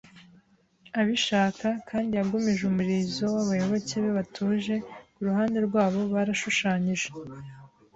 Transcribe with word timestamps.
abishaka, 0.99 1.67
kandi 1.89 2.11
yagumije 2.19 2.61
umurizo 2.65 3.25
wabayoboke 3.35 3.95
be 4.03 4.11
batuje. 4.17 4.75
Ku 5.13 5.19
ruhande 5.27 5.57
rwabo, 5.67 5.99
barashushanyije 6.13 7.07